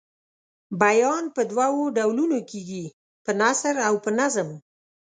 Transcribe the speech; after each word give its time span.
بیان 0.81 1.23
په 1.35 1.41
دوو 1.51 1.79
ډولونو 1.97 2.37
کیږي 2.51 2.85
په 3.23 3.31
نثر 3.41 3.75
او 3.87 3.93
په 4.03 4.09
نظم. 4.19 4.49